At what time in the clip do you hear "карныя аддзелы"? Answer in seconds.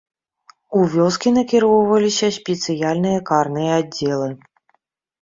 3.31-4.29